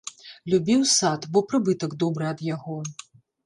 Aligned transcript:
Любіў 0.53 0.81
сад, 0.93 1.29
бо 1.37 1.45
прыбытак 1.53 1.91
добры 2.07 2.25
ад 2.33 2.39
яго. 2.53 2.83